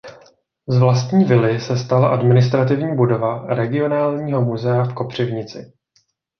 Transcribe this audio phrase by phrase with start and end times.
[0.69, 5.73] Z vlastní vily se stala administrativní budova Regionálního muzea v Kopřivnici.